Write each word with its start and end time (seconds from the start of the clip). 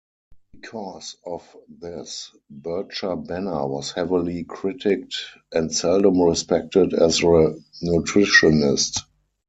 Because 0.59 1.15
of 1.27 1.55
this, 1.69 2.31
Bircher-Benner 2.51 3.67
was 3.67 3.91
heavily 3.91 4.43
critiqued 4.45 5.13
and 5.51 5.71
seldom 5.71 6.19
respected 6.23 6.95
as 6.95 7.19
a 7.21 7.55
nutritionist. 7.83 9.01